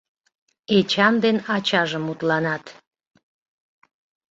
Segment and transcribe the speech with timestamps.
[0.77, 2.65] Эчан ден ачаже мутланат.